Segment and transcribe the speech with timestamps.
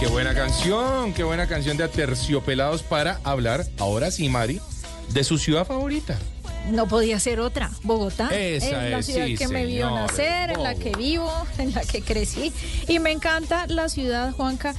[0.00, 4.60] Qué buena canción, qué buena canción de Aterciopelados para hablar, ahora sí, Mari,
[5.12, 6.18] de su ciudad favorita.
[6.70, 7.70] No podía ser otra.
[7.82, 10.90] Bogotá Esa es la es, ciudad sí, que me vio señor, nacer, en la que
[10.92, 12.52] vivo, en la que crecí.
[12.88, 14.74] Y me encanta la ciudad, Juanca.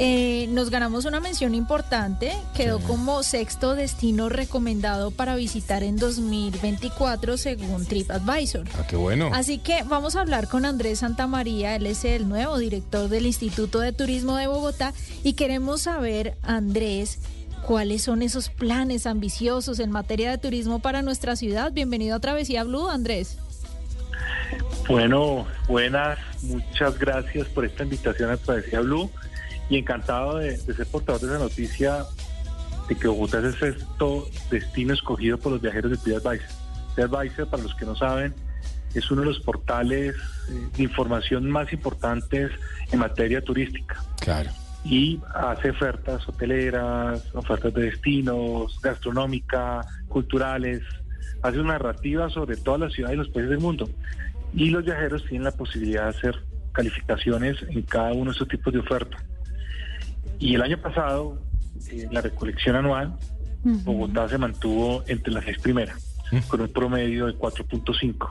[0.00, 7.36] Eh, nos ganamos una mención importante, quedó como sexto destino recomendado para visitar en 2024
[7.36, 8.68] según TripAdvisor.
[8.78, 9.28] Ah, qué bueno.
[9.34, 13.80] Así que vamos a hablar con Andrés Santamaría, él es el nuevo director del Instituto
[13.80, 17.18] de Turismo de Bogotá y queremos saber, Andrés,
[17.66, 21.72] cuáles son esos planes ambiciosos en materia de turismo para nuestra ciudad.
[21.72, 23.36] Bienvenido a Travesía Blue, Andrés.
[24.88, 29.10] Bueno, buenas, muchas gracias por esta invitación a Travesía Blue
[29.68, 32.04] y encantado de, de ser portador de esa noticia
[32.88, 36.48] de que Bogotá es el sexto destino escogido por los viajeros de TripAdvisor.
[36.94, 38.34] TripAdvisor, para los que no saben,
[38.94, 40.16] es uno de los portales
[40.48, 42.50] eh, de información más importantes
[42.90, 44.50] en materia turística Claro.
[44.84, 50.80] y hace ofertas hoteleras, ofertas de destinos, gastronómica, culturales,
[51.42, 53.88] hace una narrativa sobre todas las ciudades y los países del mundo.
[54.54, 56.34] Y los viajeros tienen la posibilidad de hacer
[56.72, 59.22] calificaciones en cada uno de esos tipos de ofertas.
[60.38, 61.40] Y el año pasado,
[61.90, 63.16] en la recolección anual,
[63.64, 66.16] Bogotá se mantuvo entre las seis primeras,
[66.48, 68.30] con un promedio de 4.5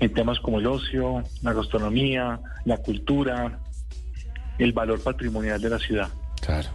[0.00, 3.58] en temas como el ocio, la gastronomía, la cultura,
[4.58, 6.08] el valor patrimonial de la ciudad.
[6.40, 6.68] Claro.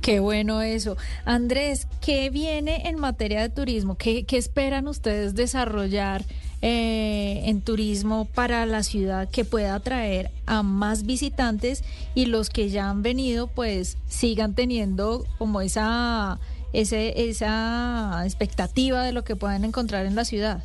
[0.00, 0.96] Qué bueno eso.
[1.24, 3.96] Andrés, ¿qué viene en materia de turismo?
[3.96, 6.22] ¿Qué, qué esperan ustedes desarrollar
[6.66, 11.84] eh, en turismo para la ciudad que pueda atraer a más visitantes
[12.14, 16.38] y los que ya han venido pues sigan teniendo como esa,
[16.72, 20.64] ese, esa expectativa de lo que puedan encontrar en la ciudad?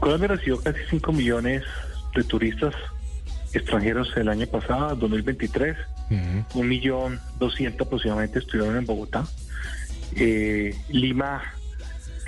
[0.00, 1.62] Colombia recibió casi 5 millones
[2.16, 2.74] de turistas
[3.52, 5.76] extranjeros el año pasado, 2023.
[6.10, 6.58] Ujú.
[6.58, 9.24] Un millón doscientos aproximadamente estuvieron en Bogotá.
[10.16, 11.40] Eh, Lima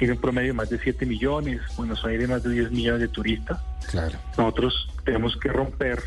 [0.02, 3.06] tiene un promedio de más de 7 millones, Buenos Aires más de 10 millones de
[3.06, 3.60] turistas.
[3.88, 4.18] Claro.
[4.36, 6.02] Nosotros tenemos que romper,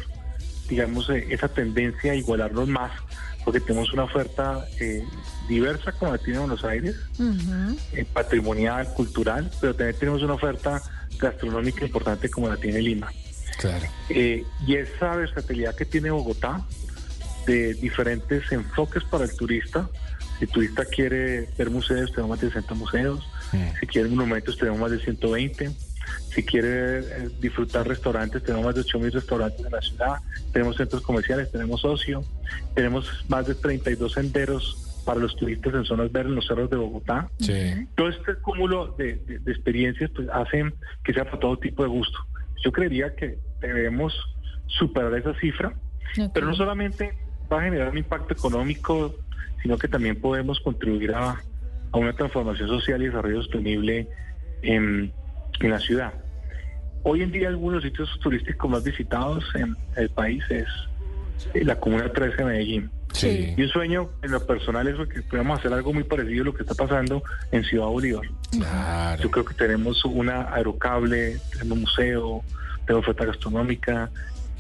[0.68, 2.92] digamos, eh, esa tendencia a igualarnos más,
[3.46, 5.02] porque tenemos una oferta eh,
[5.48, 6.98] diversa como la tiene Buenos Aires,
[7.94, 10.82] eh, patrimonial, cultural, pero también tenemos una oferta
[11.18, 13.10] gastronómica importante como la tiene Lima.
[13.60, 13.86] Claro.
[14.10, 16.66] Eh, y esa versatilidad que tiene Bogotá
[17.48, 19.88] de diferentes enfoques para el turista.
[20.40, 23.28] Si el turista quiere ver museos, tenemos más de 60 museos.
[23.80, 25.72] Si quiere monumentos, tenemos más de 120.
[26.36, 30.16] Si quiere eh, disfrutar restaurantes, tenemos más de 8.000 restaurantes en la ciudad.
[30.52, 32.24] Tenemos centros comerciales, tenemos ocio.
[32.74, 36.76] Tenemos más de 32 senderos para los turistas en zonas verdes, en los cerros de
[36.78, 37.30] Bogotá.
[37.40, 37.88] Sí.
[37.96, 41.90] Todo este cúmulo de, de- de experiencias pues, hacen que sea para todo tipo de
[41.90, 42.18] gusto.
[42.64, 44.14] Yo creería que debemos
[44.68, 45.74] superar esa cifra,
[46.34, 47.14] pero no solamente
[47.52, 49.16] va a generar un impacto económico,
[49.62, 51.42] sino que también podemos contribuir a,
[51.92, 54.08] a una transformación social y desarrollo sostenible
[54.62, 55.12] en,
[55.60, 56.14] en la ciudad.
[57.04, 60.68] Hoy en día algunos sitios turísticos más visitados en el país es
[61.54, 62.92] eh, la Comuna 13 de Medellín.
[63.14, 63.54] Sí.
[63.56, 66.54] Y un sueño en lo personal es que podamos hacer algo muy parecido a lo
[66.54, 68.26] que está pasando en Ciudad Bolívar.
[68.52, 69.24] Claro.
[69.24, 72.44] Yo creo que tenemos una aerocable, tenemos museo,
[72.86, 74.10] tenemos oferta gastronómica,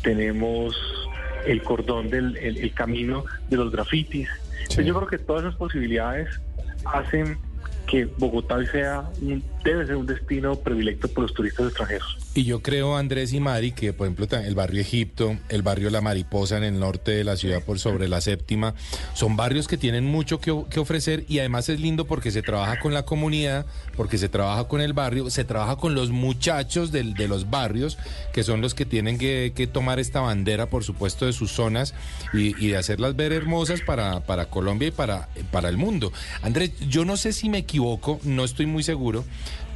[0.03, 0.75] tenemos
[1.45, 4.29] el cordón del el, el camino de los grafitis.
[4.61, 6.29] Entonces, Yo creo que todas esas posibilidades
[6.85, 7.37] hacen
[7.87, 9.09] que Bogotá hoy sea
[9.63, 12.17] debe ser un destino predilecto por los turistas extranjeros.
[12.35, 16.01] Y yo creo, Andrés y Mari, que por ejemplo el barrio Egipto, el barrio La
[16.01, 18.75] Mariposa en el norte de la ciudad por sobre la séptima,
[19.13, 22.93] son barrios que tienen mucho que, ofrecer y además es lindo porque se trabaja con
[22.93, 23.65] la comunidad,
[23.95, 27.97] porque se trabaja con el barrio, se trabaja con los muchachos del- de los barrios,
[28.33, 31.95] que son los que tienen que, que tomar esta bandera, por supuesto, de sus zonas
[32.33, 36.11] y, y de hacerlas ver hermosas para, para Colombia y para, para el mundo.
[36.43, 37.74] Andrés, yo no sé si me equivoco,
[38.23, 39.23] no estoy muy seguro,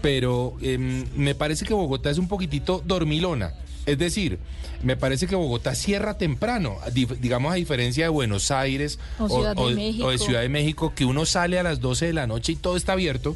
[0.02, 3.54] pero em, me parece que Bogotá es un poquitito dormilona.
[3.86, 4.38] Es decir,
[4.84, 6.78] me parece que Bogotá cierra temprano,
[7.20, 10.06] digamos a diferencia de Buenos Aires O de o- México.
[10.08, 12.56] o de Ciudad de México, que uno sale a las 12 de la noche y
[12.56, 13.36] todo está abierto.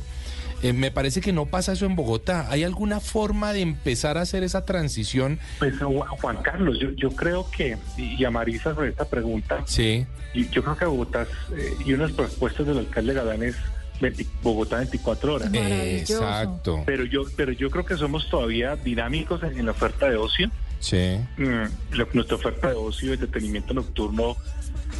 [0.61, 2.47] Eh, me parece que no pasa eso en Bogotá.
[2.49, 5.37] ¿Hay alguna forma de empezar a hacer esa transición?
[5.59, 10.05] Pues Ju- Juan Carlos, yo, yo creo que, y a Marisa sobre esta pregunta, Sí,
[10.33, 11.27] y yo creo que Bogotá,
[11.57, 13.55] eh, y unas propuestas del alcalde Galán es
[14.01, 15.49] 20 Bogotá 24 horas.
[15.53, 16.83] Exacto.
[16.85, 20.49] Pero yo, pero yo creo que somos todavía dinámicos en, en la oferta de ocio.
[20.79, 24.35] Sí, Mm, lo- nuestra oferta de ocio y entretenimiento nocturno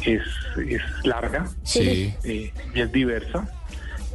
[0.06, 0.22] es,
[0.66, 2.14] es larga sí.
[2.24, 3.46] eh, y es diversa.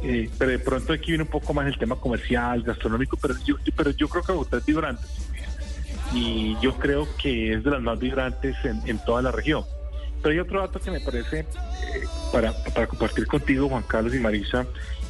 [0.02, 3.56] Eh, pero de pronto aquí viene un poco más el tema comercial, gastronómico, pero yo,
[3.76, 5.02] pero yo creo que Bogotá es vibrante.
[6.12, 9.64] Y yo creo que es de las más vibrantes en, en toda la región.
[10.22, 11.46] Pero hay otro dato que me parece eh,
[12.32, 14.66] para, para compartir contigo, Juan Carlos y Marisa,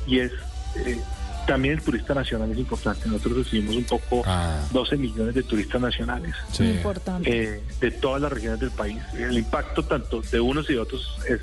[0.07, 0.33] y es
[0.87, 0.99] eh,
[1.47, 3.09] también el turista nacional es importante.
[3.09, 4.61] Nosotros recibimos un poco Ah.
[4.73, 6.63] 12 millones de turistas nacionales Sí.
[6.65, 7.43] Muy importante.
[7.57, 8.99] eh, de todas las regiones del país.
[9.19, 11.41] El impacto tanto de unos y de otros es,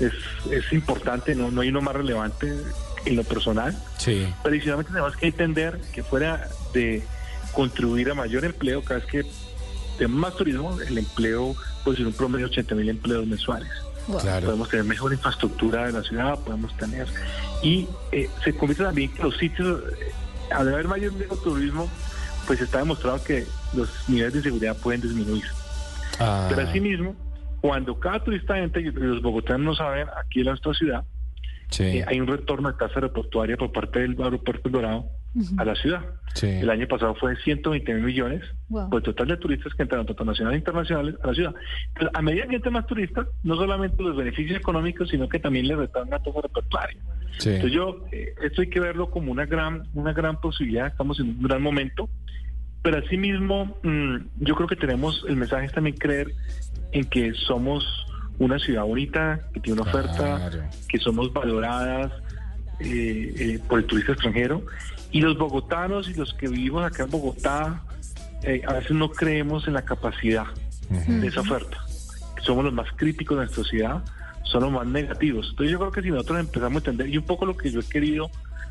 [0.00, 0.12] es,
[0.50, 2.52] es importante, no, no hay uno más relevante
[3.06, 3.74] en lo personal.
[3.98, 4.26] Sí.
[4.42, 7.02] Pero adicionalmente tenemos que entender que fuera de
[7.52, 9.24] contribuir a mayor empleo, cada vez que
[9.98, 11.54] tenemos más turismo, el empleo
[11.84, 13.70] puede ser un promedio de 80 mil empleos mensuales.
[14.20, 14.46] Claro.
[14.46, 17.06] Podemos tener mejor infraestructura de la ciudad, podemos tener.
[17.62, 20.12] Y eh, se convierte también que los sitios, eh,
[20.52, 21.12] al haber mayor
[21.42, 21.88] turismo,
[22.46, 25.44] pues está demostrado que los niveles de seguridad pueden disminuir.
[26.18, 27.14] Ah, Pero asimismo,
[27.60, 31.04] cuando cada turista entra, y los bogotanos no saben, aquí en nuestra ciudad,
[31.70, 31.84] sí.
[31.84, 34.74] eh, hay un retorno de tasa aeroportuaria por parte del aeropuerto El
[35.56, 36.02] A la ciudad.
[36.34, 36.46] sí.
[36.46, 38.90] El año pasado fue 120 mil millones Wow.
[38.90, 41.54] por el total de turistas que entraron, tanto nacionales e internacionales, a la ciudad.
[41.88, 45.68] Entonces, a medida que entran más turistas, no solamente los beneficios económicos, sino que también
[45.68, 47.00] les retorna la tasa aeroportuaria.
[47.38, 47.48] sí.
[47.50, 51.28] Entonces yo, eh, esto hay que verlo como una gran, una gran posibilidad, estamos en
[51.30, 52.08] un gran momento,
[52.82, 56.32] pero asimismo mm, yo creo que tenemos, el mensaje es también creer
[56.92, 57.84] en que somos
[58.38, 60.16] una ciudad bonita, que tiene una oferta,
[60.50, 60.62] Claro.
[60.88, 62.10] que somos valoradas
[62.80, 64.62] eh, eh, por el turista extranjero,
[65.12, 67.82] y los bogotanos y los que vivimos acá en Bogotá,
[68.42, 70.46] eh, a veces no creemos en la capacidad
[71.06, 71.78] de esa oferta.
[72.42, 74.02] Somos los más críticos de nuestra sociedad,
[74.44, 75.46] son los más negativos.
[75.50, 77.80] Entonces yo creo que si nosotros empezamos a entender, y un poco lo que yo
[77.80, 78.30] he querido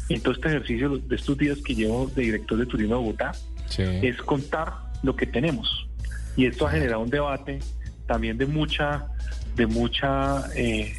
[0.09, 3.31] en todo este ejercicio de estos días que llevo de director de turismo de Bogotá,
[3.67, 3.83] Sí.
[3.83, 5.87] es contar lo que tenemos.
[6.35, 7.59] Y esto ha generado un debate
[8.07, 9.07] también de mucha,
[9.55, 10.93] de mucha, eh,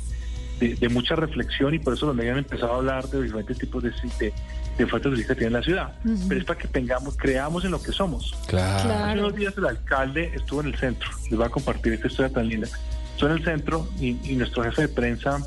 [0.59, 3.59] de, de mucha reflexión y por eso los medios han empezado a hablar de diferentes
[3.59, 4.33] tipos de, de,
[4.79, 5.93] de ofertas turísticas que tiene la ciudad.
[6.05, 6.29] Ujú.
[6.29, 8.35] Pero es para que tengamos, creamos en lo que somos.
[8.47, 8.83] Claro.
[8.85, 9.05] Claro.
[9.11, 11.09] Hace unos días el alcalde estuvo en el centro.
[11.31, 12.69] Les voy a compartir esta historia tan linda.
[13.13, 15.39] Estuvo en el centro y, y nuestro jefe de prensa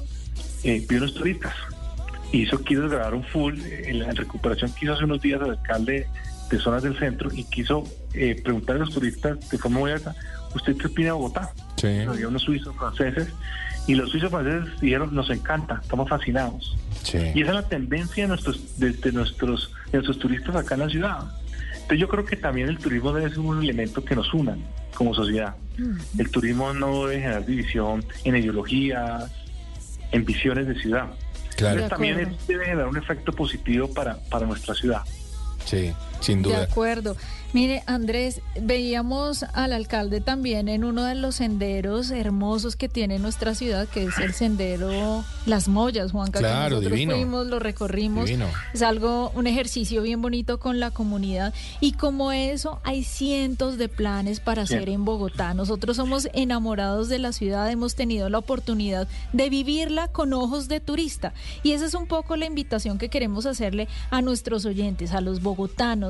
[0.63, 1.54] eh, vio unos turistas.
[2.31, 3.60] Hizo, quiso grabar un full.
[3.66, 6.07] eh, En la recuperación quiso hace unos días el alcalde
[6.50, 7.83] de zonas del centro y quiso
[8.13, 10.13] eh, preguntar a los turistas de forma muy alta,
[10.54, 11.51] ¿usted qué opina de Bogotá?
[11.77, 11.88] Sí.
[12.07, 13.30] Había unos suizos franceses
[13.88, 16.77] y los suizos franceses dijeron, nos encanta, estamos fascinados.
[17.05, 17.17] Sí.
[17.33, 20.81] Y esa es la tendencia de nuestros, de, de nuestros, de nuestros turistas acá en
[20.81, 21.19] la ciudad.
[21.73, 24.57] Entonces yo creo que también el turismo debe ser un elemento que nos una
[24.95, 25.55] como sociedad.
[25.77, 26.19] Mm.
[26.19, 29.31] El turismo no debe generar división en ideologías,
[30.11, 31.11] en visiones de ciudad.
[31.55, 31.75] Claro.
[31.75, 35.01] Entonces también debe generar un efecto positivo para, para nuestra ciudad.
[35.65, 35.91] Sí,
[36.21, 36.63] sin De duda.
[36.63, 37.15] acuerdo.
[37.53, 43.56] Mire, Andrés, veíamos al alcalde también en uno de los senderos hermosos que tiene nuestra
[43.56, 46.39] ciudad, que es el sendero Las Mollas, Juanca.
[46.39, 47.15] que Claro, nosotros divino.
[47.15, 48.25] fuimos, lo recorrimos.
[48.25, 48.47] Divino.
[48.73, 51.53] Es algo, un ejercicio bien bonito con la comunidad.
[51.79, 55.53] Y como eso, hay cientos de planes para hacer en Bogotá.
[55.53, 60.81] Nosotros somos enamorados de la ciudad, hemos tenido la oportunidad de vivirla con ojos de
[60.81, 61.31] turista.
[61.63, 65.41] Y esa es un poco la invitación que queremos hacerle a nuestros oyentes, a los
[65.41, 65.54] bogotanos,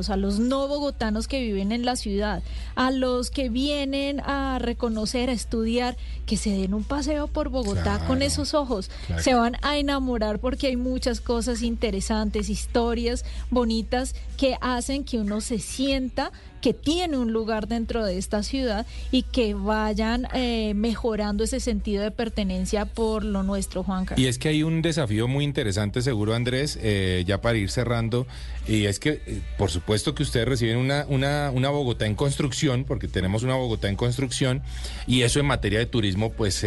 [0.10, 2.42] a los no bogotanos que viven en la ciudad,
[2.76, 5.96] a los que vienen a reconocer, a estudiar,
[6.26, 8.90] que se den un paseo por Bogotá con esos ojos.
[9.08, 9.22] Claro.
[9.22, 15.42] Se van a enamorar porque hay muchas cosas interesantes, historias bonitas que hacen que uno
[15.42, 16.32] se sienta
[16.66, 22.02] que tiene un lugar dentro de esta ciudad y que vayan eh, mejorando ese sentido
[22.02, 24.16] de pertenencia por lo nuestro, Juanca.
[24.18, 28.26] Y es que hay un desafío muy interesante, seguro Andrés, eh, ya para ir cerrando,
[28.68, 33.08] y es que eh, por supuesto que ustedes reciben una, una, Bogotá en construcción, porque
[33.08, 34.64] tenemos una Bogotá en construcción,
[35.06, 36.66] y eso en materia de turismo, pues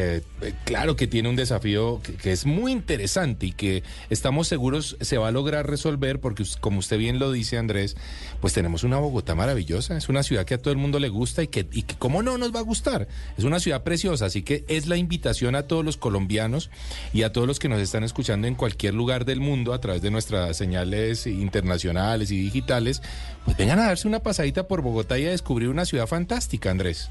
[0.64, 5.26] claro que tiene un desafío que, es muy interesante y que estamos seguros se va
[5.26, 7.96] a lograr resolver, porque como usted bien lo dice Andrés,
[8.40, 11.42] pues tenemos una Bogotá maravillosa, es una ciudad que a todo el mundo le gusta
[11.42, 14.42] y que, y que cómo no nos va a gustar, es una ciudad preciosa, así
[14.42, 16.70] que es la invitación a todos los colombianos
[17.12, 20.02] y a todos los que nos están escuchando en cualquier lugar del mundo a través
[20.02, 23.02] de nuestras señales internacionales y digitales,
[23.44, 27.08] pues vengan a darse una pasadita por Bogotá y a descubrir una ciudad fantástica, Andrés.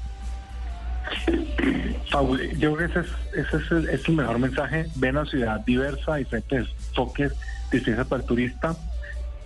[2.10, 4.86] Fabu- Yo creo que ese es, ese es es mejor mensaje.
[4.96, 6.66] Ven a una ciudad diversa, diferentes
[7.70, 8.76] de ciencia para el turista,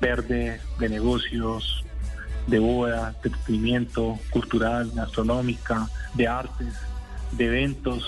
[0.01, 1.85] verde, de negocios,
[2.47, 6.75] de boda, de entretenimiento, cultural, gastronómica, de artes,
[7.33, 8.05] de eventos,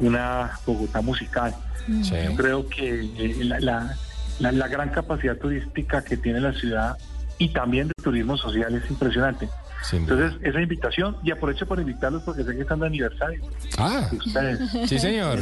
[0.00, 1.54] una Bogotá musical.
[1.86, 2.02] Mm.
[2.04, 2.14] Sí.
[2.24, 3.96] Yo creo que eh, la, la-
[4.38, 6.96] la- la gran capacidad turística que tiene la ciudad
[7.38, 9.48] y también de turismo social es impresionante.
[9.92, 13.42] Entonces, esa invitación, y aprovecho por invitarlos porque sé que están de aniversario
[13.78, 14.70] Ah, de ustedes.
[14.88, 15.40] sí señor.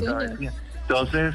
[0.83, 1.35] Entonces,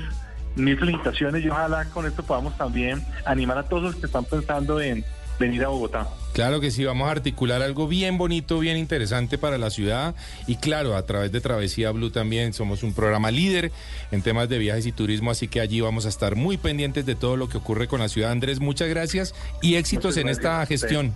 [0.55, 4.81] mis felicitaciones y ojalá con esto podamos también animar a todos los que están pensando
[4.81, 5.05] en,
[5.39, 6.07] venir a Bogotá.
[6.33, 10.15] Claro que sí, vamos a articular algo bien bonito, bien interesante para la ciudad
[10.47, 13.71] y claro, a través de Travesía Blue también somos un programa líder
[14.11, 17.15] en temas de viajes y turismo, así que allí vamos a estar muy pendientes de
[17.15, 18.31] todo lo que ocurre con la ciudad.
[18.31, 21.13] Andrés, muchas gracias y éxitos en esta gestión.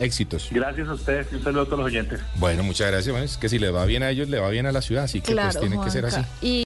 [0.00, 0.48] Éxitos.
[0.50, 2.20] Gracias a ustedes y un saludo a todos los oyentes.
[2.36, 3.12] Bueno, muchas gracias.
[3.12, 5.04] Bueno, es que si le va bien a ellos, le va bien a la ciudad,
[5.04, 6.22] así que pues tiene que ser así.